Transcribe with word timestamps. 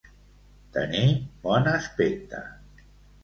Tenir 0.77 1.03
bon 1.43 1.69
aspecte. 1.73 2.41